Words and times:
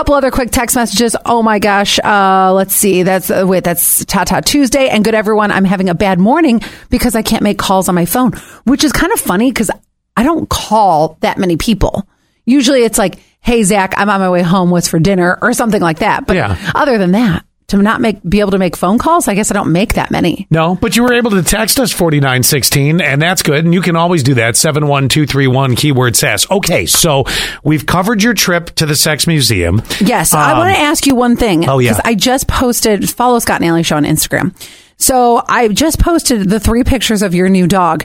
couple 0.00 0.14
other 0.14 0.30
quick 0.30 0.50
text 0.50 0.76
messages. 0.76 1.14
Oh 1.26 1.42
my 1.42 1.58
gosh. 1.58 1.98
Uh, 1.98 2.54
let's 2.54 2.74
see. 2.74 3.02
That's 3.02 3.30
uh, 3.30 3.44
wait. 3.46 3.64
That's 3.64 4.02
Tata 4.06 4.40
Tuesday. 4.42 4.88
And 4.88 5.04
good 5.04 5.14
everyone. 5.14 5.50
I'm 5.50 5.66
having 5.66 5.90
a 5.90 5.94
bad 5.94 6.18
morning 6.18 6.62
because 6.88 7.14
I 7.14 7.20
can't 7.20 7.42
make 7.42 7.58
calls 7.58 7.86
on 7.90 7.94
my 7.94 8.06
phone, 8.06 8.32
which 8.64 8.82
is 8.82 8.92
kind 8.92 9.12
of 9.12 9.20
funny 9.20 9.50
because 9.52 9.70
I 10.16 10.22
don't 10.22 10.48
call 10.48 11.18
that 11.20 11.36
many 11.36 11.58
people. 11.58 12.08
Usually 12.46 12.82
it's 12.82 12.96
like, 12.96 13.18
Hey 13.42 13.62
Zach, 13.62 13.92
I'm 13.98 14.08
on 14.08 14.20
my 14.20 14.30
way 14.30 14.40
home. 14.40 14.70
What's 14.70 14.88
for 14.88 14.98
dinner 14.98 15.38
or 15.42 15.52
something 15.52 15.82
like 15.82 15.98
that. 15.98 16.26
But 16.26 16.36
Yeah. 16.36 16.56
other 16.74 16.96
than 16.96 17.12
that, 17.12 17.44
to 17.70 17.78
not 17.78 18.00
make 18.00 18.22
be 18.28 18.40
able 18.40 18.50
to 18.52 18.58
make 18.58 18.76
phone 18.76 18.98
calls, 18.98 19.26
I 19.28 19.34
guess 19.34 19.50
I 19.50 19.54
don't 19.54 19.72
make 19.72 19.94
that 19.94 20.10
many. 20.10 20.46
No, 20.50 20.74
but 20.76 20.96
you 20.96 21.02
were 21.02 21.12
able 21.14 21.30
to 21.32 21.42
text 21.42 21.80
us 21.80 21.92
4916, 21.92 23.00
and 23.00 23.20
that's 23.20 23.42
good. 23.42 23.64
And 23.64 23.72
you 23.74 23.80
can 23.82 23.96
always 23.96 24.22
do 24.22 24.34
that. 24.34 24.56
71231 24.56 25.76
keyword 25.76 26.16
sass. 26.16 26.50
Okay, 26.50 26.86
so 26.86 27.24
we've 27.64 27.86
covered 27.86 28.22
your 28.22 28.34
trip 28.34 28.66
to 28.76 28.86
the 28.86 28.94
Sex 28.96 29.26
Museum. 29.26 29.82
Yes, 30.00 30.32
I 30.34 30.52
Um, 30.52 30.58
want 30.58 30.74
to 30.74 30.80
ask 30.80 31.06
you 31.06 31.14
one 31.14 31.36
thing. 31.36 31.68
Oh, 31.68 31.78
yeah. 31.78 31.98
I 32.04 32.14
just 32.14 32.46
posted 32.46 33.08
follow 33.08 33.38
Scott 33.38 33.62
and 33.62 33.86
show 33.86 33.96
on 33.96 34.04
Instagram. 34.04 34.54
So 34.96 35.42
I 35.48 35.68
just 35.68 35.98
posted 35.98 36.50
the 36.50 36.60
three 36.60 36.84
pictures 36.84 37.22
of 37.22 37.34
your 37.34 37.48
new 37.48 37.66
dog. 37.66 38.04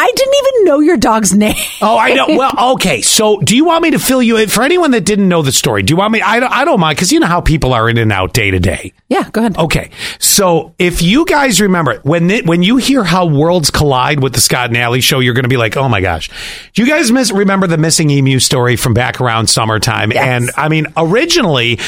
I 0.00 0.12
didn't 0.14 0.34
even 0.34 0.64
know 0.64 0.78
your 0.78 0.96
dog's 0.96 1.34
name. 1.34 1.56
Oh, 1.82 1.98
I 1.98 2.14
know. 2.14 2.26
Well, 2.28 2.52
okay. 2.74 3.02
So, 3.02 3.40
do 3.40 3.56
you 3.56 3.64
want 3.64 3.82
me 3.82 3.90
to 3.90 3.98
fill 3.98 4.22
you 4.22 4.36
in 4.36 4.48
for 4.48 4.62
anyone 4.62 4.92
that 4.92 5.04
didn't 5.04 5.28
know 5.28 5.42
the 5.42 5.50
story? 5.50 5.82
Do 5.82 5.92
you 5.92 5.96
want 5.96 6.12
me? 6.12 6.22
I 6.22 6.38
don't, 6.38 6.52
I 6.52 6.64
don't 6.64 6.78
mind 6.78 6.96
because 6.96 7.10
you 7.10 7.18
know 7.18 7.26
how 7.26 7.40
people 7.40 7.72
are 7.74 7.88
in 7.88 7.98
and 7.98 8.12
out 8.12 8.32
day 8.32 8.52
to 8.52 8.60
day. 8.60 8.92
Yeah, 9.08 9.28
go 9.30 9.40
ahead. 9.40 9.58
Okay, 9.58 9.90
so 10.20 10.74
if 10.78 11.02
you 11.02 11.24
guys 11.24 11.60
remember 11.60 11.98
when 12.04 12.30
it, 12.30 12.46
when 12.46 12.62
you 12.62 12.76
hear 12.76 13.02
how 13.02 13.26
worlds 13.26 13.70
collide 13.70 14.22
with 14.22 14.34
the 14.34 14.40
Scott 14.40 14.68
and 14.68 14.76
Alley 14.76 15.00
show, 15.00 15.18
you're 15.18 15.34
going 15.34 15.42
to 15.44 15.48
be 15.48 15.56
like, 15.56 15.76
"Oh 15.76 15.88
my 15.88 16.00
gosh!" 16.00 16.30
Do 16.74 16.82
you 16.82 16.88
guys 16.88 17.10
miss 17.10 17.32
remember 17.32 17.66
the 17.66 17.78
missing 17.78 18.08
emu 18.10 18.38
story 18.38 18.76
from 18.76 18.94
back 18.94 19.20
around 19.20 19.48
summertime? 19.48 20.12
Yes. 20.12 20.24
And 20.26 20.50
I 20.56 20.68
mean, 20.68 20.86
originally. 20.96 21.80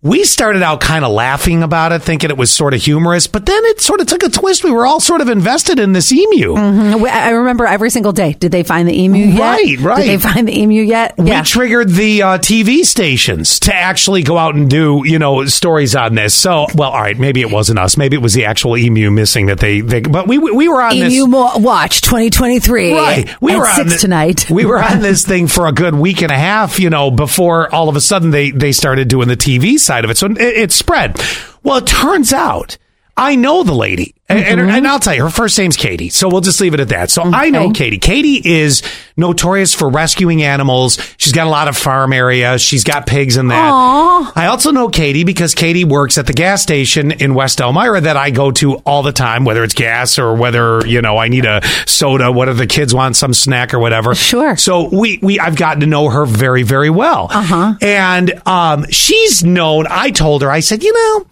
We 0.00 0.22
started 0.22 0.62
out 0.62 0.80
kind 0.80 1.04
of 1.04 1.10
laughing 1.10 1.64
about 1.64 1.90
it, 1.90 2.02
thinking 2.02 2.30
it 2.30 2.36
was 2.36 2.52
sort 2.52 2.72
of 2.72 2.80
humorous, 2.80 3.26
but 3.26 3.46
then 3.46 3.64
it 3.64 3.80
sort 3.80 4.00
of 4.00 4.06
took 4.06 4.22
a 4.22 4.28
twist. 4.28 4.62
We 4.62 4.70
were 4.70 4.86
all 4.86 5.00
sort 5.00 5.20
of 5.20 5.28
invested 5.28 5.80
in 5.80 5.92
this 5.92 6.12
emu. 6.12 6.54
Mm, 6.54 7.04
I 7.10 7.30
remember 7.30 7.66
every 7.66 7.90
single 7.90 8.12
day. 8.12 8.34
Did 8.34 8.52
they 8.52 8.62
find 8.62 8.86
the 8.86 8.96
emu 8.96 9.18
yet? 9.26 9.40
Right, 9.40 9.80
right. 9.80 9.96
Did 9.96 10.08
they 10.08 10.18
find 10.18 10.46
the 10.46 10.56
emu 10.56 10.82
yet? 10.82 11.18
we 11.18 11.26
yeah. 11.26 11.42
triggered 11.42 11.88
the 11.88 12.22
uh, 12.22 12.38
TV 12.38 12.84
stations 12.84 13.58
to 13.58 13.74
actually 13.74 14.22
go 14.22 14.38
out 14.38 14.54
and 14.54 14.70
do, 14.70 15.02
you 15.04 15.18
know, 15.18 15.44
stories 15.46 15.96
on 15.96 16.14
this. 16.14 16.32
So, 16.32 16.66
well, 16.76 16.90
all 16.90 17.00
right, 17.00 17.18
maybe 17.18 17.40
it 17.40 17.50
wasn't 17.50 17.80
us. 17.80 17.96
Maybe 17.96 18.14
it 18.14 18.22
was 18.22 18.34
the 18.34 18.44
actual 18.44 18.76
emu 18.76 19.10
missing 19.10 19.46
that 19.46 19.58
they, 19.58 19.80
they 19.80 20.02
but 20.02 20.28
we 20.28 20.38
we 20.38 20.68
were 20.68 20.80
on 20.80 20.96
this. 20.96 21.12
emu 21.12 21.26
Mo- 21.26 21.58
Watch 21.58 22.02
2023. 22.02 22.92
Right, 22.94 23.42
we 23.42 23.56
were 23.56 23.66
on 23.66 23.88
six 23.88 24.00
tonight. 24.00 24.48
We 24.48 24.64
were 24.64 24.80
on 24.80 25.00
this 25.00 25.26
thing 25.26 25.48
for 25.48 25.66
a 25.66 25.72
good 25.72 25.96
week 25.96 26.22
and 26.22 26.30
a 26.30 26.38
half, 26.38 26.78
you 26.78 26.88
know, 26.88 27.10
before 27.10 27.74
all 27.74 27.88
of 27.88 27.96
a 27.96 28.00
sudden 28.00 28.30
they 28.30 28.52
they 28.52 28.70
started 28.70 29.08
doing 29.08 29.26
the 29.26 29.36
TV 29.36 29.76
side 29.88 30.04
of 30.04 30.10
it. 30.10 30.16
So 30.16 30.26
it, 30.26 30.38
it 30.38 30.72
spread. 30.72 31.20
Well, 31.64 31.78
it 31.78 31.86
turns 31.86 32.32
out 32.32 32.78
I 33.18 33.34
know 33.36 33.62
the 33.64 33.74
lady, 33.74 34.14
and, 34.28 34.38
and, 34.38 34.60
Mm-hmm. 34.60 34.70
and 34.70 34.86
I'll 34.88 34.98
tell 34.98 35.14
you, 35.14 35.22
her 35.24 35.30
first 35.30 35.58
name's 35.58 35.76
Katie. 35.76 36.08
So 36.08 36.28
we'll 36.28 36.40
just 36.40 36.60
leave 36.60 36.74
it 36.74 36.80
at 36.80 36.88
that. 36.90 37.10
So 37.10 37.22
I 37.22 37.50
know 37.50 37.70
Katie. 37.70 37.98
Katie 37.98 38.40
is 38.44 38.82
notorious 39.16 39.74
for 39.74 39.88
rescuing 39.88 40.42
animals. 40.42 40.98
She's 41.16 41.32
got 41.32 41.46
a 41.46 41.50
lot 41.50 41.66
of 41.68 41.76
farm 41.76 42.12
area. 42.12 42.58
She's 42.58 42.84
got 42.84 43.06
pigs 43.06 43.36
in 43.36 43.48
that. 43.48 43.70
Aw. 43.72 44.32
I 44.36 44.46
also 44.46 44.70
know 44.70 44.88
Katie 44.88 45.24
because 45.24 45.54
Katie 45.54 45.84
works 45.84 46.18
at 46.18 46.26
the 46.26 46.32
gas 46.32 46.62
station 46.62 47.10
in 47.12 47.34
West 47.34 47.60
Elmira 47.60 48.00
that 48.02 48.16
I 48.16 48.30
go 48.30 48.50
to 48.52 48.76
all 48.78 49.02
the 49.02 49.12
time, 49.12 49.44
whether 49.44 49.64
it's 49.64 49.74
gas 49.74 50.18
or 50.18 50.34
whether, 50.34 50.86
you 50.86 51.02
know, 51.02 51.16
I 51.18 51.28
need 51.28 51.44
a 51.46 51.60
soda, 51.86 52.30
whether 52.30 52.54
the 52.54 52.66
kids 52.66 52.94
want 52.94 53.16
some 53.16 53.34
snack 53.34 53.74
or 53.74 53.78
whatever. 53.80 54.14
Sure. 54.14 54.56
So 54.56 54.88
we, 54.94 55.18
we, 55.22 55.40
I've 55.40 55.56
gotten 55.56 55.80
to 55.80 55.86
know 55.86 56.08
her 56.10 56.24
very, 56.26 56.62
very 56.62 56.90
well. 56.90 57.28
Uh-huh. 57.30 57.74
And, 57.80 58.40
um, 58.46 58.86
she's 58.90 59.42
known, 59.42 59.86
I 59.90 60.10
told 60.10 60.42
her, 60.42 60.50
I 60.50 60.60
said, 60.60 60.82
you 60.84 60.92
know, 60.92 61.26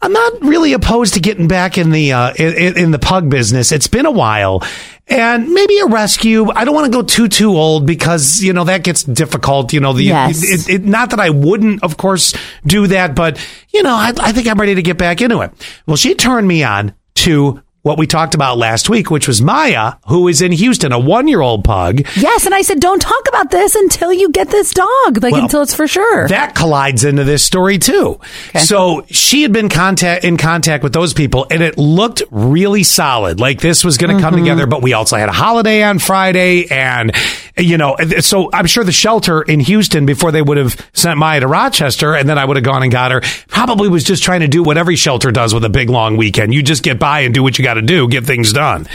I'm 0.00 0.12
not 0.12 0.42
really 0.42 0.72
opposed 0.74 1.14
to 1.14 1.20
getting 1.20 1.48
back 1.48 1.76
in 1.76 1.90
the, 1.90 2.12
uh, 2.12 2.32
in, 2.34 2.78
in 2.78 2.90
the 2.92 2.98
pug 2.98 3.28
business. 3.28 3.72
It's 3.72 3.88
been 3.88 4.06
a 4.06 4.10
while. 4.10 4.62
And 5.08 5.48
maybe 5.52 5.78
a 5.78 5.86
rescue. 5.86 6.50
I 6.50 6.64
don't 6.64 6.74
want 6.74 6.92
to 6.92 6.96
go 6.96 7.02
too 7.02 7.28
too 7.28 7.56
old 7.56 7.86
because 7.86 8.42
you 8.42 8.52
know 8.52 8.64
that 8.64 8.84
gets 8.84 9.02
difficult. 9.02 9.72
You 9.72 9.80
know, 9.80 9.94
the 9.94 10.02
Yes. 10.04 10.42
it, 10.44 10.68
it, 10.68 10.84
not 10.84 11.10
that 11.10 11.18
I 11.18 11.30
wouldn't, 11.30 11.82
of 11.82 11.96
course, 11.96 12.34
do 12.66 12.86
that, 12.88 13.14
but 13.14 13.38
you 13.70 13.82
know, 13.82 13.94
I, 13.94 14.12
I 14.18 14.32
think 14.32 14.46
I'm 14.46 14.60
ready 14.60 14.74
to 14.74 14.82
get 14.82 14.98
back 14.98 15.22
into 15.22 15.40
it. 15.40 15.50
Well, 15.86 15.96
she 15.96 16.14
turned 16.14 16.46
me 16.46 16.62
on 16.62 16.94
to 17.14 17.62
what 17.82 17.98
we 17.98 18.06
talked 18.06 18.34
about 18.34 18.58
last 18.58 18.90
week, 18.90 19.10
which 19.10 19.28
was 19.28 19.40
Maya, 19.40 19.94
who 20.08 20.28
is 20.28 20.42
in 20.42 20.52
Houston, 20.52 20.92
a 20.92 20.98
one 20.98 21.28
year 21.28 21.40
old 21.40 21.64
pug. 21.64 22.00
Yes, 22.16 22.44
and 22.44 22.54
I 22.54 22.62
said, 22.62 22.80
don't 22.80 23.00
talk 23.00 23.28
about 23.28 23.50
this 23.50 23.74
until 23.74 24.12
you 24.12 24.30
get 24.30 24.50
this 24.50 24.72
dog, 24.72 25.22
like 25.22 25.32
Well, 25.32 25.42
until 25.42 25.62
it's 25.62 25.74
for 25.74 25.86
sure. 25.86 26.28
That 26.28 26.54
collides 26.54 27.04
into 27.04 27.24
this 27.24 27.42
story 27.42 27.78
too. 27.78 28.20
So 28.58 29.06
she 29.10 29.42
had 29.42 29.52
been 29.52 29.68
contact 29.68 30.24
in 30.24 30.36
contact 30.36 30.82
with 30.82 30.92
those 30.92 31.14
people, 31.14 31.46
and 31.50 31.62
it 31.62 31.78
looked 31.78 32.22
really 32.30 32.82
solid. 32.82 33.40
Like 33.40 33.60
this 33.60 33.84
was 33.84 33.96
going 33.96 34.16
to 34.16 34.22
come 34.22 34.34
mm-hmm. 34.34 34.44
together. 34.44 34.66
But 34.66 34.82
we 34.82 34.92
also 34.92 35.16
had 35.16 35.28
a 35.28 35.32
holiday 35.32 35.82
on 35.82 35.98
Friday, 35.98 36.66
and 36.70 37.12
you 37.58 37.76
know, 37.76 37.96
so 38.20 38.50
I'm 38.52 38.66
sure 38.66 38.84
the 38.84 38.92
shelter 38.92 39.42
in 39.42 39.60
Houston 39.60 40.06
before 40.06 40.32
they 40.32 40.42
would 40.42 40.56
have 40.56 40.76
sent 40.92 41.18
Maya 41.18 41.40
to 41.40 41.46
Rochester, 41.46 42.14
and 42.14 42.28
then 42.28 42.38
I 42.38 42.44
would 42.44 42.56
have 42.56 42.64
gone 42.64 42.82
and 42.82 42.92
got 42.92 43.10
her. 43.10 43.20
Probably 43.48 43.88
was 43.88 44.04
just 44.04 44.22
trying 44.22 44.40
to 44.40 44.48
do 44.48 44.62
what 44.62 44.78
every 44.78 44.96
shelter 44.96 45.30
does 45.30 45.52
with 45.54 45.64
a 45.64 45.68
big 45.68 45.90
long 45.90 46.16
weekend. 46.16 46.54
You 46.54 46.62
just 46.62 46.82
get 46.82 46.98
by 46.98 47.20
and 47.20 47.34
do 47.34 47.42
what 47.42 47.58
you 47.58 47.64
got 47.64 47.74
to 47.74 47.82
do, 47.82 48.08
get 48.08 48.24
things 48.24 48.52
done. 48.52 48.86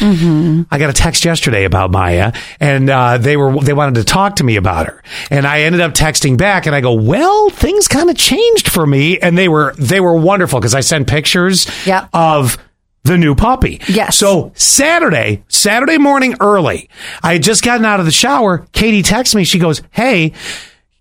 I 0.71 0.77
got 0.79 0.89
a 0.89 0.93
text 0.93 1.25
yesterday 1.25 1.65
about 1.65 1.91
Maya, 1.91 2.31
and 2.59 2.89
uh, 2.89 3.17
they 3.17 3.37
were 3.37 3.59
they 3.61 3.73
wanted 3.73 3.95
to 3.95 4.03
talk 4.03 4.37
to 4.37 4.43
me 4.43 4.55
about 4.55 4.87
her, 4.87 5.03
and 5.29 5.45
I 5.45 5.61
ended 5.61 5.81
up 5.81 5.93
texting 5.93 6.37
back, 6.37 6.65
and 6.65 6.75
I 6.75 6.81
go, 6.81 6.93
"Well, 6.93 7.49
things 7.49 7.87
kind 7.87 8.09
of 8.09 8.17
changed 8.17 8.69
for 8.69 8.85
me," 8.87 9.19
and 9.19 9.37
they 9.37 9.47
were 9.49 9.73
they 9.77 9.99
were 9.99 10.15
wonderful 10.15 10.59
because 10.59 10.75
I 10.75 10.81
sent 10.81 11.07
pictures 11.07 11.67
Yep. 11.85 12.09
of 12.13 12.57
the 13.03 13.17
new 13.17 13.35
puppy. 13.35 13.81
Yes. 13.87 14.17
So 14.17 14.51
Saturday, 14.55 15.43
Saturday 15.47 15.97
morning 15.97 16.35
early, 16.39 16.89
I 17.21 17.33
had 17.33 17.43
just 17.43 17.63
gotten 17.63 17.85
out 17.85 17.99
of 17.99 18.05
the 18.05 18.11
shower. 18.11 18.65
Katie 18.71 19.03
texts 19.03 19.35
me. 19.35 19.43
She 19.43 19.59
goes, 19.59 19.81
"Hey." 19.91 20.33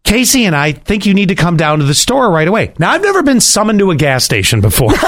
Casey 0.05 0.47
and 0.47 0.57
I 0.57 0.73
think 0.73 1.07
you 1.07 1.15
need 1.15 1.29
to 1.29 1.37
come 1.37 1.57
down 1.57 1.79
to 1.79 1.85
the 1.85 1.95
store 1.95 2.29
right 2.29 2.49
away. 2.49 2.75
Now, 2.77 2.91
I've 2.91 3.03
never 3.03 3.23
been 3.23 3.39
summoned 3.39 3.79
to 3.79 3.93
a 3.93 3.95
gas 3.95 4.25
station 4.25 4.61
before. 4.61 4.91
so, 4.97 5.07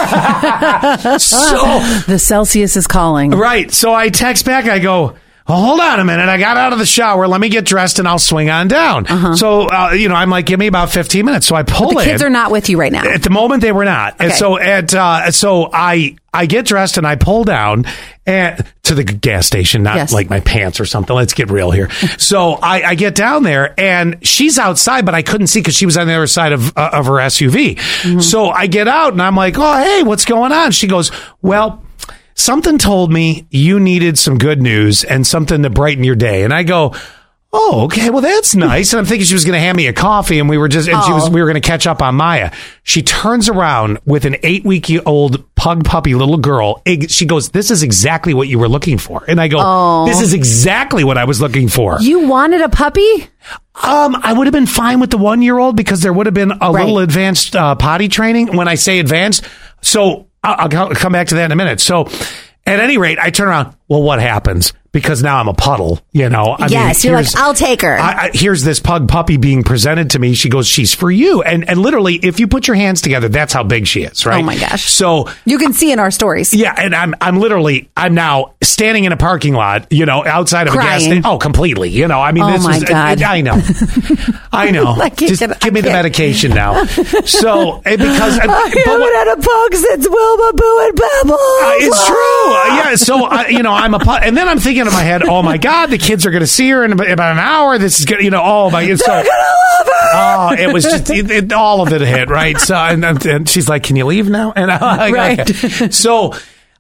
the 2.06 2.16
Celsius 2.16 2.77
is 2.77 2.87
calling. 2.87 3.33
Right. 3.33 3.72
So 3.72 3.93
I 3.93 4.09
text 4.09 4.47
back. 4.47 4.66
I 4.66 4.78
go, 4.78 5.16
hold 5.47 5.78
on 5.81 6.00
a 6.00 6.05
minute. 6.05 6.28
I 6.28 6.38
got 6.38 6.56
out 6.56 6.72
of 6.72 6.78
the 6.78 6.87
shower. 6.87 7.27
Let 7.28 7.41
me 7.41 7.49
get 7.49 7.65
dressed 7.65 7.99
and 7.99 8.09
I'll 8.09 8.19
swing 8.19 8.49
on 8.50 8.69
down. 8.69 9.37
So, 9.37 9.69
uh, 9.69 9.91
you 9.93 10.09
know, 10.09 10.15
I'm 10.15 10.31
like, 10.31 10.47
give 10.47 10.59
me 10.59 10.66
about 10.66 10.91
15 10.91 11.25
minutes. 11.25 11.47
So 11.47 11.55
I 11.55 11.62
pull 11.62 11.91
The 11.91 11.99
in. 11.99 12.05
kids 12.05 12.22
are 12.22 12.31
not 12.31 12.50
with 12.50 12.69
you 12.71 12.78
right 12.78 12.91
now. 12.93 13.05
At 13.05 13.22
the 13.22 13.31
moment, 13.31 13.60
they 13.60 13.72
were 13.72 13.84
not. 13.84 14.16
And 14.21 14.33
so 14.33 14.59
at 14.59 14.94
uh, 14.94 15.31
so 15.31 15.69
I 15.72 16.16
I 16.33 16.47
get 16.47 16.65
dressed 16.66 16.97
and 16.97 17.06
I 17.06 17.16
pull 17.16 17.44
down 17.44 17.84
and 18.27 18.65
to 18.84 18.94
the 18.94 19.04
gas 19.04 19.47
station, 19.47 19.83
not 19.83 19.97
Yes. 19.97 20.12
like 20.12 20.31
my 20.31 20.41
pants 20.41 20.81
or 20.81 20.87
something. 20.87 21.15
Let's 21.15 21.34
get 21.34 21.50
real 21.50 21.71
here. 21.71 21.91
so 22.19 22.54
I, 22.54 22.83
I 22.83 22.94
get 22.94 23.15
down 23.15 23.43
there 23.43 23.78
and 23.78 24.27
she's 24.27 24.59
outside, 24.59 25.04
but 25.04 25.15
I 25.15 25.22
couldn't 25.22 25.49
see 25.49 25.60
because 25.60 25.75
she 25.77 25.84
was 25.87 25.97
on 25.99 26.06
the 26.06 26.15
other 26.15 26.27
side 26.27 26.53
of 26.53 26.77
uh, 26.77 26.91
of 26.94 27.06
her 27.06 27.12
SUV. 27.12 27.77
Mm-hmm. 27.77 28.21
So 28.21 28.49
I 28.49 28.66
get 28.66 28.88
out 28.88 29.12
and 29.12 29.21
I'm 29.21 29.37
like, 29.37 29.56
oh 29.59 29.77
hey, 29.83 30.03
what's 30.04 30.25
going 30.25 30.53
on? 30.53 30.71
She 30.72 30.87
goes, 30.87 31.10
well. 31.43 31.83
Something 32.34 32.78
told 32.78 33.12
me 33.12 33.47
you 33.50 33.78
needed 33.81 34.19
some 34.19 34.39
good 34.39 34.61
news 34.61 35.05
and 35.05 35.27
something 35.27 35.62
to 35.62 35.71
brighten 35.71 36.05
your 36.05 36.17
day. 36.17 36.43
And 36.45 36.53
I 36.53 36.62
go, 36.62 36.95
Oh, 37.56 37.83
okay. 37.84 38.11
Well, 38.11 38.21
that's 38.21 38.55
nice. 38.56 38.93
And 38.93 38.99
I'm 38.99 39.06
thinking 39.06 39.25
she 39.25 39.34
was 39.34 39.45
going 39.45 39.53
to 39.55 39.61
hand 39.61 39.77
me 39.77 39.87
a 39.87 39.93
coffee 39.93 40.41
and 40.41 40.49
we 40.49 40.59
were 40.59 40.67
just, 40.67 40.89
and 40.89 41.00
she 41.05 41.12
was, 41.12 41.28
Oh. 41.28 41.31
we 41.31 41.41
were 41.41 41.47
going 41.47 41.62
to 41.62 41.67
catch 41.67 41.87
up 41.87 42.03
on 42.03 42.17
Maya. 42.17 42.50
She 42.83 43.00
turns 43.03 43.49
around 43.49 44.00
with 44.05 44.25
an 44.25 44.34
eight 44.43 44.65
week 44.65 44.91
old 45.06 45.55
pug 45.55 45.84
puppy 45.84 46.17
little 46.17 46.37
girl. 46.37 46.83
She 47.06 47.27
goes, 47.27 47.50
this 47.50 47.71
is 47.71 47.84
exactly 47.84 48.34
what 48.34 48.49
you 48.49 48.59
were 48.59 48.69
looking 48.69 48.99
for. 48.99 49.25
And 49.28 49.41
I 49.41 49.47
go, 49.47 50.05
this 50.05 50.21
is 50.21 50.34
exactly 50.34 51.05
what 51.05 51.16
I 51.16 51.27
was 51.27 51.41
looking 51.41 51.69
for. 51.69 52.01
you 52.01 52.27
wanted 52.27 52.61
a 52.61 52.69
puppy? 52.69 53.28
Um, 53.81 54.16
I 54.16 54.33
would 54.33 54.49
have 54.49 54.53
been 54.53 54.66
fine 54.66 54.99
with 54.99 55.11
the 55.11 55.19
one 55.19 55.41
year 55.41 55.56
old 55.56 55.77
because 55.77 56.01
there 56.01 56.12
would 56.12 56.27
have 56.27 56.34
been 56.34 56.51
a 56.61 56.72
little 56.72 56.99
advanced 56.99 57.55
uh, 57.55 57.77
potty 57.77 58.09
training. 58.09 58.57
When 58.57 58.66
I 58.66 58.75
say 58.75 58.98
advanced, 58.98 59.45
so 59.80 60.27
I'll, 60.44 60.68
I'll 60.78 60.94
come 60.94 61.12
back 61.12 61.28
to 61.28 61.34
that 61.36 61.46
in 61.46 61.52
a 61.52 61.56
minute. 61.56 61.80
So, 61.80 62.08
at 62.66 62.80
any 62.80 62.98
rate, 62.98 63.18
I 63.18 63.30
turn 63.30 63.48
around. 63.48 63.76
Well, 63.88 64.02
what 64.02 64.20
happens? 64.20 64.72
Because 64.94 65.22
now 65.22 65.36
I'm 65.38 65.48
a 65.48 65.52
puddle. 65.54 66.00
You 66.12 66.30
know. 66.30 66.56
I 66.58 66.68
yes, 66.68 67.04
mean, 67.04 67.12
you're 67.12 67.20
like, 67.20 67.36
I'll 67.36 67.52
take 67.52 67.82
her. 67.82 67.94
I, 67.98 68.26
I, 68.26 68.30
here's 68.32 68.62
this 68.62 68.80
pug 68.80 69.08
puppy 69.08 69.36
being 69.36 69.62
presented 69.62 70.10
to 70.10 70.18
me. 70.18 70.32
She 70.32 70.48
goes, 70.48 70.66
she's 70.66 70.94
for 70.94 71.10
you. 71.10 71.42
And 71.42 71.68
and 71.68 71.78
literally, 71.80 72.14
if 72.14 72.41
you 72.41 72.46
put 72.48 72.66
your 72.66 72.76
hands 72.76 73.02
together, 73.02 73.28
that's 73.28 73.52
how 73.52 73.62
big 73.64 73.86
she 73.86 74.04
is, 74.04 74.24
right? 74.24 74.41
Oh 74.41 74.42
my 74.42 74.56
gosh. 74.56 74.84
So 74.84 75.28
you 75.44 75.58
can 75.58 75.74
see 75.74 75.92
in 75.92 75.98
our 75.98 76.10
stories. 76.10 76.54
yeah, 76.54 76.72
and 76.78 76.94
I'm 76.94 77.14
I'm 77.20 77.36
literally 77.38 77.91
I'm 77.96 78.14
now 78.14 78.54
standing 78.62 79.04
in 79.04 79.12
a 79.12 79.16
parking 79.16 79.52
lot, 79.52 79.92
you 79.92 80.06
know, 80.06 80.24
outside 80.24 80.68
of 80.68 80.74
a 80.74 80.76
gas 80.78 81.02
station. 81.02 81.22
Oh, 81.26 81.36
completely. 81.38 81.91
You 81.91 82.06
know, 82.08 82.20
I 82.20 82.32
mean, 82.32 82.44
Oh 82.44 82.52
this 82.52 82.64
my 82.64 82.76
is 82.76 82.84
God. 82.84 83.20
I 83.20 83.41
know, 83.41 83.60
I 84.52 84.70
know. 84.70 84.92
I 84.92 85.08
can't 85.10 85.28
Just 85.28 85.41
get- 85.41 85.60
give 85.60 85.74
me 85.74 85.80
the 85.80 85.91
medication 85.91 86.52
now. 86.52 86.84
So 86.84 87.80
because 87.84 88.38
I 88.38 88.46
haven't 88.46 89.14
had 89.14 89.28
a 89.28 89.36
pug 89.36 89.74
since 89.74 90.08
Wilma 90.08 90.52
Boo 90.54 90.78
and 90.82 90.96
Pebbles. 90.96 91.41
uh, 91.41 91.72
it's 91.78 92.06
true. 92.06 92.14
Uh, 92.14 92.66
yeah. 92.91 92.94
So, 92.94 93.24
I, 93.24 93.48
you 93.48 93.62
know, 93.62 93.72
I'm 93.72 93.94
a 93.94 93.98
pu- 93.98 94.10
and 94.22 94.36
then 94.36 94.48
I'm 94.48 94.58
thinking 94.58 94.84
thinking 94.84 94.98
in 94.98 95.04
my 95.04 95.04
head, 95.04 95.22
oh 95.22 95.42
my 95.42 95.59
god, 95.59 95.86
the 95.86 95.98
kids 95.98 96.27
are 96.27 96.31
going 96.31 96.42
to 96.42 96.47
see 96.47 96.71
her 96.71 96.84
in 96.84 96.92
about 96.92 97.09
an 97.09 97.39
hour. 97.39 97.78
This 97.78 98.01
is 98.01 98.07
going, 98.07 98.21
to 98.21 98.25
you 98.25 98.31
know, 98.31 98.42
oh 98.42 98.71
my, 98.71 98.95
so. 98.95 99.22
Oh, 100.16 100.54
it 100.57 100.72
was 100.72 100.84
just 100.84 101.10
it, 101.10 101.31
it, 101.31 101.53
all 101.53 101.83
of 101.83 101.92
it 101.92 102.01
hit 102.01 102.28
right. 102.28 102.57
So 102.59 102.75
and, 102.75 103.04
and, 103.04 103.48
she's 103.48 103.69
like, 103.69 103.83
"Can 103.83 103.97
you 103.97 104.07
leave 104.07 104.28
now?" 104.28 104.53
And 104.54 104.71
I'm 104.71 104.81
like, 104.81 105.15
Right. 105.15 105.41
okay. 105.41 105.91
So 105.91 106.34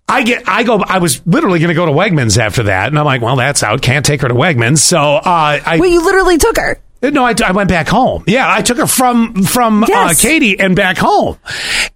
I 0.08 0.22
get, 0.22 0.48
I 0.48 0.62
go. 0.62 0.78
I 0.78 0.98
was 0.98 1.26
literally 1.26 1.58
going 1.58 1.68
to 1.68 1.74
go 1.74 1.86
to 1.86 1.92
Wegmans 1.92 2.38
after 2.38 2.64
that, 2.64 2.88
and 2.88 2.98
I'm 2.98 3.04
like, 3.04 3.22
"Well, 3.22 3.36
that's 3.36 3.62
out. 3.62 3.82
Can't 3.82 4.04
take 4.04 4.20
her 4.20 4.28
to 4.28 4.34
Wegmans." 4.34 4.78
So 4.78 4.98
uh, 5.16 5.20
I 5.24 5.78
Well, 5.80 5.90
you 5.90 6.04
literally 6.04 6.38
took 6.38 6.56
her. 6.58 6.80
No, 7.10 7.24
I, 7.24 7.34
I 7.44 7.52
went 7.52 7.68
back 7.68 7.88
home. 7.88 8.24
Yeah, 8.26 8.46
I 8.52 8.62
took 8.62 8.78
her 8.78 8.86
from 8.86 9.42
from 9.44 9.84
uh, 9.84 10.14
Katie 10.18 10.58
and 10.58 10.74
back 10.76 10.96
home, 10.98 11.38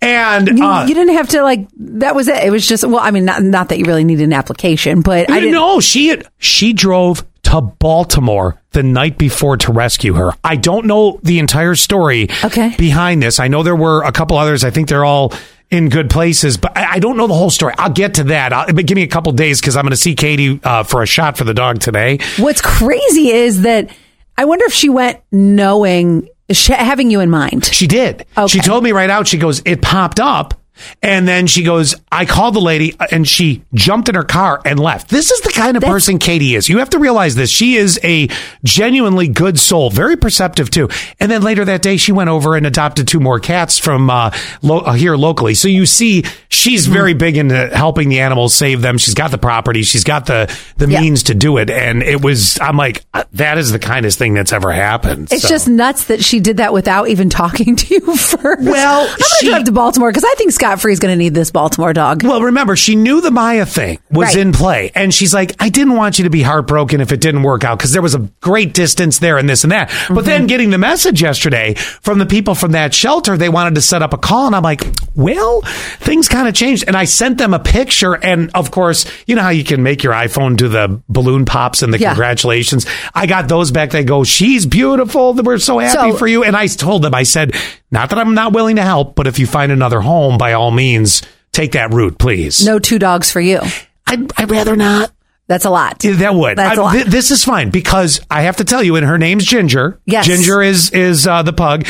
and 0.00 0.48
You, 0.48 0.64
uh, 0.64 0.86
you 0.86 0.94
didn't 0.94 1.14
have 1.14 1.28
to 1.30 1.42
like. 1.42 1.66
That 1.76 2.14
was 2.14 2.28
it. 2.28 2.42
It 2.44 2.50
was 2.50 2.66
just. 2.66 2.84
Well, 2.84 3.00
I 3.00 3.10
mean, 3.10 3.24
not 3.24 3.42
not 3.42 3.68
that 3.70 3.78
you 3.78 3.84
really 3.84 4.04
needed 4.04 4.24
an 4.24 4.32
application, 4.32 5.00
but 5.02 5.30
I 5.30 5.40
didn't. 5.40 5.52
no, 5.54 5.80
she 5.80 6.08
had, 6.08 6.26
she 6.38 6.72
drove 6.72 7.24
to 7.44 7.60
Baltimore 7.60 8.60
the 8.72 8.82
night 8.82 9.16
before 9.18 9.56
to 9.56 9.72
rescue 9.72 10.14
her. 10.14 10.32
I 10.44 10.56
don't 10.56 10.86
know 10.86 11.18
the 11.22 11.38
entire 11.38 11.74
story 11.74 12.28
Okay. 12.44 12.74
behind 12.76 13.22
this. 13.22 13.40
I 13.40 13.48
know 13.48 13.62
there 13.62 13.74
were 13.76 14.02
a 14.02 14.12
couple 14.12 14.36
others. 14.36 14.64
I 14.64 14.70
think 14.70 14.88
they're 14.88 15.04
all 15.04 15.32
in 15.70 15.88
good 15.88 16.10
places, 16.10 16.56
but 16.58 16.76
I, 16.76 16.92
I 16.94 16.98
don't 16.98 17.16
know 17.16 17.26
the 17.26 17.34
whole 17.34 17.48
story. 17.50 17.72
I'll 17.78 17.90
get 17.90 18.14
to 18.14 18.24
that. 18.24 18.52
I'll, 18.52 18.72
but 18.72 18.86
give 18.86 18.96
me 18.96 19.02
a 19.02 19.06
couple 19.08 19.32
days 19.32 19.60
because 19.60 19.76
I'm 19.76 19.82
going 19.84 19.90
to 19.90 19.96
see 19.96 20.14
Katie 20.14 20.60
uh, 20.62 20.82
for 20.82 21.02
a 21.02 21.06
shot 21.06 21.38
for 21.38 21.44
the 21.44 21.54
dog 21.54 21.80
today. 21.80 22.18
What's 22.38 22.60
crazy 22.60 23.30
is 23.30 23.62
that 23.62 23.90
I 24.38 24.44
wonder 24.44 24.64
if 24.66 24.72
she 24.72 24.88
went 24.88 25.18
knowing, 25.32 26.28
having 26.68 27.10
you 27.10 27.18
in 27.18 27.28
mind. 27.28 27.64
She 27.64 27.88
did. 27.88 28.24
Okay. 28.36 28.46
She 28.46 28.60
told 28.60 28.84
me 28.84 28.92
right 28.92 29.10
out. 29.10 29.26
She 29.26 29.36
goes, 29.36 29.60
it 29.64 29.82
popped 29.82 30.20
up. 30.20 30.54
And 31.02 31.26
then 31.26 31.46
she 31.46 31.62
goes, 31.62 31.94
I 32.10 32.24
called 32.24 32.54
the 32.54 32.60
lady 32.60 32.96
and 33.10 33.26
she 33.26 33.62
jumped 33.74 34.08
in 34.08 34.14
her 34.14 34.24
car 34.24 34.60
and 34.64 34.78
left. 34.78 35.08
This 35.10 35.30
is 35.30 35.40
the 35.42 35.50
kind 35.52 35.76
of 35.76 35.80
That's- 35.82 35.92
person 35.94 36.18
Katie 36.18 36.54
is. 36.54 36.68
You 36.68 36.78
have 36.78 36.90
to 36.90 36.98
realize 36.98 37.34
this. 37.34 37.50
She 37.50 37.76
is 37.76 37.98
a 38.04 38.28
genuinely 38.64 39.28
good 39.28 39.58
soul, 39.58 39.90
very 39.90 40.16
perceptive 40.16 40.70
too. 40.70 40.88
And 41.20 41.30
then 41.30 41.42
later 41.42 41.64
that 41.64 41.82
day, 41.82 41.96
she 41.96 42.12
went 42.12 42.30
over 42.30 42.54
and 42.56 42.66
adopted 42.66 43.08
two 43.08 43.20
more 43.20 43.40
cats 43.40 43.78
from 43.78 44.10
uh, 44.10 44.30
lo- 44.62 44.80
uh, 44.80 44.92
here 44.92 45.16
locally. 45.16 45.54
So 45.54 45.68
you 45.68 45.86
see, 45.86 46.24
she's 46.48 46.86
Hmm. 46.86 46.92
very 46.92 47.14
big 47.14 47.36
into 47.36 47.68
helping 47.74 48.08
the 48.08 48.20
animals, 48.20 48.54
save 48.54 48.82
them. 48.82 48.98
She's 48.98 49.14
got 49.14 49.30
the 49.30 49.38
property. 49.38 49.82
She's 49.82 50.04
got 50.04 50.26
the, 50.26 50.54
the 50.76 50.88
Yeah. 50.88 51.00
means 51.00 51.22
to 51.24 51.34
do 51.34 51.56
it. 51.58 51.70
And 51.70 52.02
it 52.02 52.22
was, 52.22 52.58
I'm 52.60 52.76
like, 52.76 53.04
uh, 53.14 53.24
that 53.32 53.58
is 53.58 53.70
the 53.72 53.78
kindest 53.78 54.18
thing 54.18 54.34
that's 54.34 54.52
ever 54.52 54.70
happened. 54.72 55.28
It's 55.32 55.42
So- 55.42 55.48
just 55.48 55.68
nuts 55.68 56.04
that 56.04 56.22
she 56.22 56.40
did 56.40 56.58
that 56.58 56.72
without 56.72 57.08
even 57.08 57.30
talking 57.30 57.76
to 57.76 57.94
you 57.94 58.00
first. 58.16 58.62
Well, 58.62 59.00
I'm 59.02 59.06
going 59.06 59.16
to 59.18 59.24
she- 59.40 59.48
drive 59.48 59.64
to 59.64 59.72
Baltimore 59.72 60.10
because 60.10 60.24
I 60.24 60.34
think 60.36 60.52
Scott 60.52 60.67
Free's 60.76 60.98
going 60.98 61.12
to 61.12 61.18
need 61.18 61.34
this 61.34 61.50
Baltimore 61.50 61.92
dog. 61.92 62.22
Well, 62.22 62.42
remember, 62.42 62.76
she 62.76 62.96
knew 62.96 63.20
the 63.20 63.30
Maya 63.30 63.66
thing 63.66 63.98
was 64.10 64.28
Right. 64.28 64.36
in 64.38 64.52
play. 64.52 64.90
And 64.94 65.12
she's 65.12 65.32
like, 65.34 65.54
I 65.60 65.68
didn't 65.68 65.94
want 65.96 66.18
you 66.18 66.24
to 66.24 66.30
be 66.30 66.42
heartbroken 66.42 67.00
if 67.00 67.12
it 67.12 67.20
didn't 67.20 67.42
work 67.42 67.64
out 67.64 67.78
because 67.78 67.92
there 67.92 68.02
was 68.02 68.14
a 68.14 68.28
great 68.40 68.74
distance 68.74 69.18
there 69.18 69.38
and 69.38 69.48
this 69.48 69.64
and 69.64 69.72
that. 69.72 69.88
But 69.88 69.94
mm-hmm. 70.14 70.24
then 70.24 70.46
getting 70.46 70.70
the 70.70 70.78
message 70.78 71.22
yesterday 71.22 71.74
from 71.74 72.18
the 72.18 72.26
people 72.26 72.54
from 72.54 72.72
that 72.72 72.92
shelter, 72.94 73.36
they 73.36 73.48
wanted 73.48 73.74
to 73.76 73.80
set 73.80 74.02
up 74.02 74.12
a 74.12 74.18
call. 74.18 74.46
And 74.46 74.56
I'm 74.56 74.62
like, 74.62 74.84
well, 75.14 75.62
things 76.00 76.28
kind 76.28 76.48
of 76.48 76.54
changed. 76.54 76.84
And 76.86 76.96
I 76.96 77.04
sent 77.04 77.38
them 77.38 77.54
a 77.54 77.58
picture. 77.58 78.14
And 78.14 78.50
of 78.54 78.70
course, 78.70 79.06
you 79.26 79.34
know 79.36 79.42
how 79.42 79.50
you 79.50 79.64
can 79.64 79.82
make 79.82 80.02
your 80.02 80.12
iPhone 80.12 80.56
do 80.56 80.68
the 80.68 81.00
balloon 81.08 81.44
pops 81.44 81.82
and 81.82 81.92
the 81.92 81.98
Yeah. 81.98 82.10
congratulations. 82.10 82.86
I 83.14 83.26
got 83.26 83.48
those 83.48 83.70
back. 83.70 83.90
They 83.90 84.04
go, 84.04 84.24
she's 84.24 84.66
beautiful. 84.66 85.34
We're 85.34 85.58
so 85.58 85.78
happy 85.78 86.12
So- 86.12 86.16
for 86.16 86.26
you. 86.26 86.44
And 86.44 86.56
I 86.56 86.66
told 86.66 87.02
them, 87.02 87.14
I 87.14 87.22
said, 87.22 87.54
not 87.90 88.10
that 88.10 88.18
I'm 88.18 88.34
not 88.34 88.52
willing 88.52 88.76
to 88.76 88.82
help, 88.82 89.14
but 89.14 89.26
if 89.26 89.38
you 89.38 89.46
find 89.46 89.72
another 89.72 90.00
home, 90.00 90.38
by 90.38 90.52
all 90.52 90.70
means, 90.70 91.22
take 91.52 91.72
that 91.72 91.92
route, 91.92 92.18
please. 92.18 92.64
No 92.64 92.78
two 92.78 92.98
dogs 92.98 93.30
for 93.30 93.40
you. 93.40 93.60
I'd, 94.06 94.30
I'd 94.38 94.50
rather 94.50 94.76
not. 94.76 95.12
That's 95.46 95.64
a 95.64 95.70
lot. 95.70 96.00
That 96.00 96.34
would. 96.34 96.58
That's 96.58 96.78
I- 96.78 96.80
a 96.80 96.84
lot. 96.84 96.94
thi- 96.94 97.02
this 97.04 97.30
is 97.30 97.42
fine 97.44 97.70
because 97.70 98.20
I 98.30 98.42
have 98.42 98.56
to 98.56 98.64
tell 98.64 98.82
you, 98.82 98.96
and 98.96 99.06
her 99.06 99.16
name's 99.16 99.44
Ginger. 99.46 99.98
Yes. 100.04 100.26
Ginger 100.26 100.62
is 100.62 100.90
is 100.90 101.26
uh, 101.26 101.42
the 101.42 101.54
pug. 101.54 101.86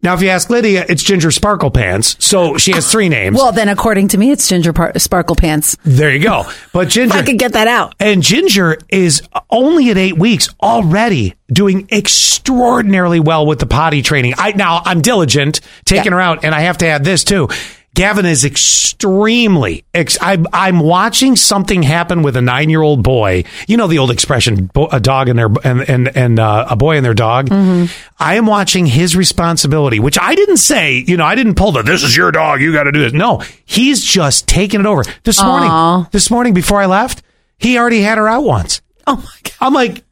Now, 0.00 0.12
if 0.12 0.20
you 0.20 0.28
ask 0.28 0.50
Lydia, 0.50 0.84
it's 0.86 1.02
Ginger 1.02 1.30
Sparkle 1.30 1.70
Pants. 1.70 2.14
So 2.22 2.58
she 2.58 2.72
has 2.72 2.92
three 2.92 3.08
names. 3.08 3.38
Well, 3.38 3.52
then, 3.52 3.70
according 3.70 4.08
to 4.08 4.18
me, 4.18 4.32
it's 4.32 4.46
Ginger 4.46 4.74
Par- 4.74 4.92
Sparkle 4.98 5.34
Pants. 5.34 5.78
there 5.82 6.10
you 6.14 6.22
go. 6.22 6.44
But 6.74 6.90
Ginger. 6.90 7.16
I 7.16 7.22
could 7.22 7.38
get 7.38 7.54
that 7.54 7.66
out. 7.68 7.94
And 7.98 8.22
Ginger 8.22 8.76
is 8.90 9.22
only 9.54 9.90
at 9.90 9.96
eight 9.96 10.18
weeks 10.18 10.48
already 10.62 11.34
doing 11.48 11.88
extraordinarily 11.90 13.20
well 13.20 13.46
with 13.46 13.58
the 13.60 13.66
potty 13.66 14.02
training. 14.02 14.34
I 14.36 14.52
now 14.52 14.82
I'm 14.84 15.00
diligent 15.00 15.60
taking 15.86 16.06
Yeah. 16.12 16.16
her 16.16 16.20
out, 16.20 16.44
and 16.44 16.54
I 16.54 16.60
have 16.60 16.78
to 16.78 16.86
add 16.86 17.04
this 17.04 17.24
too. 17.24 17.48
Gavin 17.94 18.26
is 18.26 18.44
extremely. 18.44 19.84
Ex- 19.94 20.18
I'm, 20.20 20.46
I'm 20.52 20.80
watching 20.80 21.36
something 21.36 21.84
happen 21.84 22.22
with 22.22 22.36
a 22.36 22.40
nine 22.42 22.68
year 22.68 22.82
old 22.82 23.04
boy. 23.04 23.44
You 23.68 23.76
know 23.76 23.86
the 23.86 23.98
old 23.98 24.10
expression, 24.10 24.66
bo- 24.66 24.88
a 24.88 24.98
dog 24.98 25.28
and 25.28 25.38
their 25.38 25.48
and 25.62 25.88
and, 25.88 26.16
and 26.16 26.40
uh, 26.40 26.66
a 26.70 26.74
boy 26.74 26.96
and 26.96 27.04
their 27.04 27.14
dog. 27.14 27.48
I 27.52 28.34
am 28.34 28.46
watching 28.46 28.86
his 28.86 29.14
responsibility, 29.16 30.00
which 30.00 30.18
I 30.20 30.34
didn't 30.34 30.56
say. 30.56 31.04
You 31.06 31.16
know, 31.16 31.24
I 31.24 31.36
didn't 31.36 31.54
pull 31.54 31.70
the 31.70 31.82
"this 31.82 32.02
is 32.02 32.16
your 32.16 32.32
dog, 32.32 32.60
you 32.60 32.72
got 32.72 32.84
to 32.84 32.92
do 32.92 33.00
this." 33.00 33.12
No, 33.12 33.42
he's 33.64 34.02
just 34.04 34.48
taking 34.48 34.80
it 34.80 34.86
over. 34.86 35.04
This 35.22 35.40
morning, 35.42 36.06
this 36.10 36.30
morning 36.32 36.52
before 36.52 36.80
I 36.80 36.86
left, 36.86 37.22
he 37.58 37.78
already 37.78 38.00
had 38.00 38.18
her 38.18 38.26
out 38.28 38.42
once. 38.44 38.80
Oh, 39.06 39.16
my 39.16 39.22
God. 39.42 39.52
I'm 39.60 39.72
like, 39.74 40.02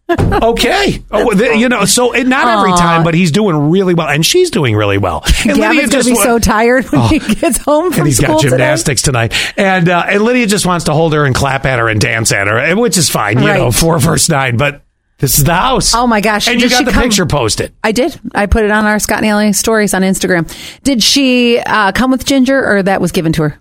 okay, 0.42 1.02
oh, 1.10 1.30
th- 1.32 1.58
you 1.58 1.68
know. 1.68 1.84
So 1.86 2.12
it, 2.14 2.26
not 2.26 2.46
every 2.58 2.72
Aw. 2.72 2.76
time, 2.76 3.04
but 3.04 3.14
he's 3.14 3.30
doing 3.32 3.70
really 3.70 3.94
well, 3.94 4.08
and 4.08 4.24
she's 4.24 4.50
doing 4.50 4.74
really 4.76 4.98
well. 4.98 5.24
And 5.46 5.56
Gavin's 5.56 5.90
going 5.90 6.04
to 6.04 6.10
be 6.10 6.14
wa- 6.14 6.22
so 6.22 6.38
tired 6.38 6.84
when 6.92 7.02
he 7.08 7.18
gets 7.18 7.58
home 7.58 7.90
from 7.90 8.00
and 8.00 8.06
he's 8.08 8.18
school 8.18 8.34
got 8.34 8.42
gymnastics 8.42 9.02
tonight, 9.02 9.32
and 9.58 9.88
uh, 9.88 10.04
and 10.08 10.22
Lydia 10.22 10.46
just 10.46 10.66
wants 10.66 10.84
to 10.86 10.92
hold 10.92 11.12
her 11.14 11.24
and 11.24 11.34
clap 11.34 11.64
at 11.64 11.78
her 11.78 11.88
and 11.88 12.00
dance 12.00 12.32
at 12.32 12.46
her, 12.46 12.58
and- 12.58 12.78
which 12.80 12.96
is 12.98 13.08
fine, 13.10 13.40
you 13.40 13.48
Right. 13.48 13.56
know, 13.58 13.70
four 13.70 13.98
verse 13.98 14.28
nine. 14.28 14.56
But 14.58 14.82
this 15.18 15.38
is 15.38 15.44
the 15.44 15.54
house. 15.54 15.94
Oh, 15.94 16.06
my 16.06 16.20
gosh. 16.20 16.48
And 16.48 16.56
you 16.60 16.68
Did 16.68 16.70
got 16.72 16.78
she 16.78 16.84
the 16.84 16.90
come- 16.92 17.02
picture 17.04 17.26
posted. 17.26 17.72
I 17.82 17.92
did. 17.92 18.18
I 18.34 18.46
put 18.46 18.64
it 18.64 18.70
on 18.70 18.84
our 18.84 18.98
Scott 18.98 19.18
and 19.18 19.26
Ellie 19.26 19.52
stories 19.52 19.94
on 19.94 20.02
Instagram. 20.02 20.46
Did 20.82 21.02
she 21.02 21.58
uh, 21.60 21.92
come 21.92 22.10
with 22.10 22.24
Ginger 22.26 22.62
or 22.64 22.82
that 22.82 23.00
was 23.00 23.12
given 23.12 23.32
to 23.34 23.42
her? 23.42 23.58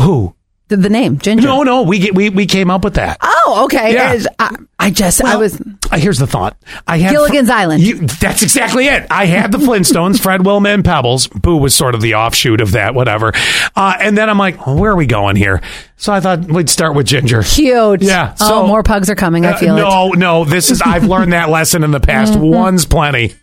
Who? 0.00 0.34
The, 0.68 0.76
the 0.76 0.88
name, 0.90 1.18
Ginger. 1.18 1.46
No, 1.46 1.62
no, 1.62 1.82
we 1.82 1.98
get, 1.98 2.14
we 2.14 2.28
we 2.28 2.44
came 2.46 2.70
up 2.70 2.84
with 2.84 2.94
that. 2.94 3.16
Oh, 3.22 3.62
okay. 3.64 3.94
Yeah. 3.94 4.12
It's- 4.12 4.26
I, 4.38 4.54
I 4.78 4.90
just, 4.90 5.22
I 5.24 5.36
was. 5.36 5.60
uh, 5.90 5.96
Here's 5.98 6.18
the 6.18 6.26
thought. 6.26 6.56
I 6.86 6.98
had 6.98 7.10
Gilligan's 7.10 7.48
Island. 7.50 7.82
You, 7.82 8.06
that's 8.06 8.42
exactly 8.42 8.86
it. 8.86 9.06
I 9.10 9.24
had 9.26 9.50
the 9.50 9.58
Flintstones, 9.66 10.20
Fred, 10.20 10.44
Wilma, 10.46 10.68
and 10.68 10.84
Pebbles. 10.84 11.26
Boo 11.26 11.56
was 11.56 11.74
sort 11.74 11.94
of 11.94 12.00
the 12.02 12.14
offshoot 12.14 12.60
of 12.60 12.72
that, 12.72 12.94
whatever. 12.94 13.32
Uh, 13.74 13.96
and 13.98 14.16
then 14.16 14.28
I'm 14.30 14.38
like, 14.38 14.66
well, 14.66 14.76
where 14.76 14.92
are 14.92 14.96
we 14.96 15.06
going 15.06 15.36
here? 15.36 15.62
So 15.96 16.12
I 16.12 16.20
thought 16.20 16.44
we'd 16.44 16.68
start 16.70 16.94
with 16.94 17.06
Ginger. 17.06 17.42
Cute. 17.42 18.02
Yeah, 18.02 18.36
oh, 18.40 18.48
so- 18.48 18.66
more 18.66 18.82
pugs 18.82 19.08
are 19.10 19.16
coming. 19.16 19.46
I 19.46 19.52
Uh, 19.52 19.56
feel 19.58 19.76
it. 19.78 19.80
Mm-hmm. 19.80 20.20
no, 20.20 20.42
no. 20.42 20.44
This 20.44 20.70
is 20.70 20.80
I've 20.82 21.04
learned 21.04 21.32
that 21.32 21.48
lesson 21.48 21.82
in 21.82 21.90
the 21.90 22.00
past. 22.00 22.36
One's 22.38 22.84
plenty. 22.86 23.34